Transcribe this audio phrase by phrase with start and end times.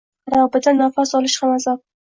[0.29, 1.87] Xarobada nafas olish ham azob.